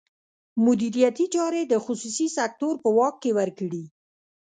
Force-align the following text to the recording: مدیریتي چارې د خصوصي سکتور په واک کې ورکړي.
مدیریتي 0.65 1.25
چارې 1.35 1.61
د 1.65 1.73
خصوصي 1.85 2.27
سکتور 2.37 2.73
په 2.83 2.89
واک 2.97 3.15
کې 3.23 3.31
ورکړي. 3.39 3.83